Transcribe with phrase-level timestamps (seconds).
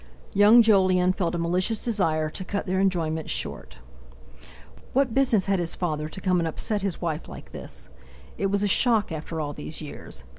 [0.33, 3.77] Young Jolyon felt a malicious desire to cut their enjoyment short.
[4.93, 7.87] What business had his father to come and upset his wife like this?
[8.35, 10.23] It was a shock, after all these years!